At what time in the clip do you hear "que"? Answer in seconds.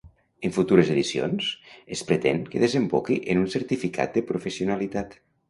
2.55-2.63